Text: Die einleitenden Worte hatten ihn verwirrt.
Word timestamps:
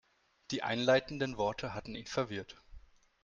Die 0.49 0.63
einleitenden 0.63 1.37
Worte 1.37 1.75
hatten 1.75 1.93
ihn 1.93 2.07
verwirrt. 2.07 2.57